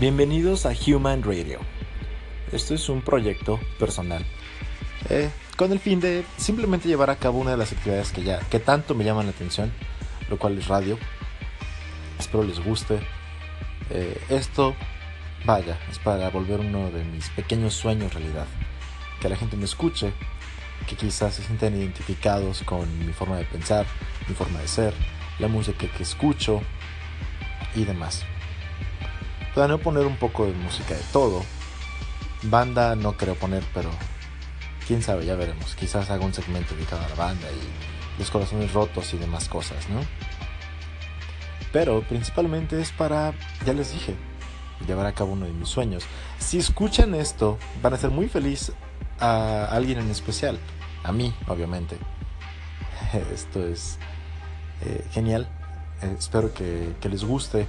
[0.00, 1.58] Bienvenidos a Human Radio.
[2.52, 4.24] Esto es un proyecto personal
[5.10, 8.38] eh, con el fin de simplemente llevar a cabo una de las actividades que ya
[8.48, 9.72] que tanto me llaman la atención,
[10.30, 10.96] lo cual es radio.
[12.16, 13.00] Espero les guste.
[13.90, 14.76] Eh, esto,
[15.44, 18.46] vaya, es para volver uno de mis pequeños sueños realidad.
[19.20, 20.12] Que la gente me escuche,
[20.86, 23.84] que quizás se sientan identificados con mi forma de pensar,
[24.28, 24.94] mi forma de ser,
[25.40, 26.62] la música que escucho
[27.74, 28.24] y demás.
[29.58, 31.42] Planeo poner un poco de música de todo.
[32.44, 33.90] Banda no creo poner, pero
[34.86, 35.74] quién sabe, ya veremos.
[35.74, 39.88] Quizás haga un segmento dedicado a la banda y los corazones rotos y demás cosas,
[39.88, 39.98] ¿no?
[41.72, 43.34] Pero principalmente es para,
[43.66, 44.14] ya les dije,
[44.86, 46.04] llevar a cabo uno de mis sueños.
[46.38, 48.70] Si escuchan esto, van a ser muy feliz
[49.18, 50.56] a alguien en especial.
[51.02, 51.98] A mí, obviamente.
[53.34, 53.98] Esto es
[54.82, 55.48] eh, genial.
[56.00, 57.66] Eh, espero que, que les guste.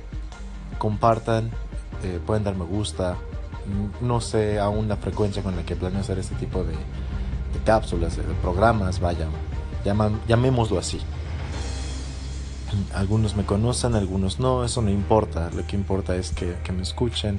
[0.77, 1.49] Compartan
[2.03, 3.17] eh, pueden dar me gusta.
[4.01, 6.73] No sé aún la frecuencia con la que planeo hacer este tipo de,
[7.65, 9.27] cápsulas, de programas, vaya,
[10.27, 10.99] llamémoslo así.
[12.93, 15.49] Algunos me conocen, algunos no, eso no importa.
[15.55, 17.37] Lo que importa es que, me escuchen.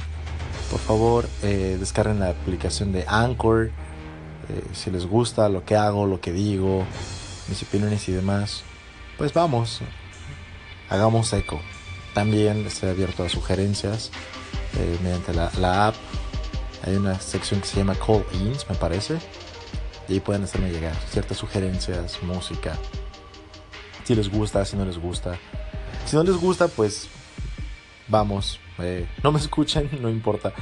[0.71, 3.71] Por favor, eh, descarguen la aplicación de Anchor.
[4.49, 6.85] Eh, si les gusta lo que hago, lo que digo,
[7.49, 8.63] mis opiniones y demás,
[9.19, 9.81] pues vamos,
[10.89, 11.61] hagamos eco.
[12.15, 14.11] También estoy abierto a sugerencias.
[14.77, 15.95] Eh, mediante la, app.
[16.83, 19.19] Hay una sección que se llama Call Ins, me parece.
[20.09, 22.77] Y ahí pueden hacerme llegar ciertas sugerencias, música.
[24.05, 25.39] Si les gusta, si no les gusta.
[26.07, 27.09] Si no les gusta, pues
[28.09, 28.59] vamos.
[28.79, 30.53] Eh, no me escuchen, no importa.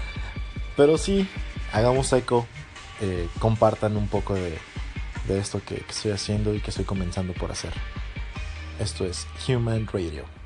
[0.76, 1.28] Pero sí,
[1.72, 2.46] hagamos eco.
[3.00, 4.58] Eh, compartan un poco de,
[5.28, 7.72] de esto que estoy haciendo y que estoy comenzando por hacer.
[8.80, 10.37] Esto es Human Radio.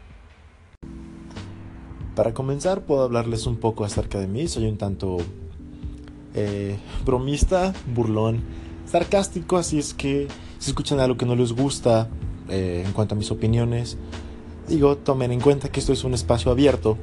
[2.15, 4.47] Para comenzar, puedo hablarles un poco acerca de mí.
[4.47, 5.17] Soy un tanto
[6.35, 8.43] eh, bromista, burlón,
[8.85, 10.29] sarcástico, así es que
[10.59, 12.09] si escuchan algo que no les gusta
[12.49, 13.97] eh, en cuanto a mis opiniones,
[14.69, 16.99] digo, tomen en cuenta que esto es un espacio abierto.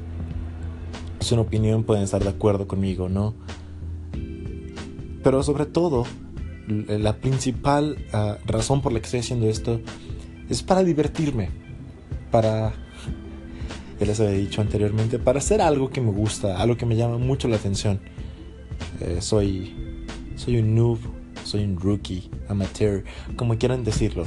[1.20, 3.34] Es una opinión, pueden estar de acuerdo conmigo, ¿no?
[5.22, 6.04] Pero sobre todo,
[6.66, 9.80] la principal ah, razón por la que estoy haciendo esto
[10.48, 11.50] es para divertirme,
[12.30, 12.72] para
[14.00, 17.18] ya les había dicho anteriormente, para hacer algo que me gusta, algo que me llama
[17.18, 18.00] mucho la atención.
[19.00, 19.74] Eh, soy,
[20.36, 20.98] soy un noob,
[21.44, 23.04] soy un rookie, amateur,
[23.36, 24.24] como quieran decirlo.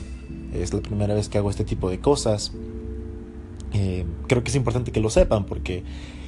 [0.54, 2.52] Es la primera vez que hago este tipo de cosas.
[3.74, 5.84] Eh, creo que es importante que lo sepan porque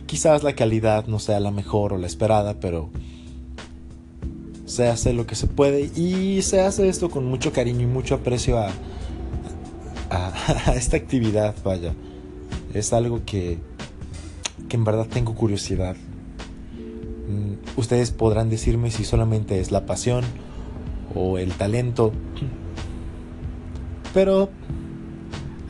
[0.07, 2.89] quizás la calidad no sea la mejor o la esperada, pero
[4.65, 8.15] se hace lo que se puede y se hace esto con mucho cariño y mucho
[8.15, 8.71] aprecio a,
[10.09, 11.93] a esta actividad, vaya
[12.75, 13.57] es algo que,
[14.67, 15.95] que en verdad tengo curiosidad.
[15.95, 20.23] Mm, ustedes podrán decirme si solamente es la pasión
[21.15, 22.11] o el talento.
[24.13, 24.49] Pero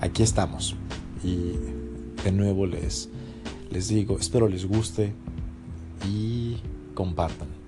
[0.02, 0.76] aquí estamos.
[1.24, 1.54] Y
[2.24, 3.10] de nuevo les,
[3.70, 5.14] les digo, espero les guste
[6.10, 6.58] y
[6.96, 7.65] compartan.